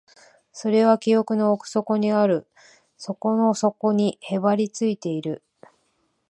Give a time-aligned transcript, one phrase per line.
[0.51, 2.47] それは記憶の奥底にある、
[2.97, 5.43] 底の底にへばりついている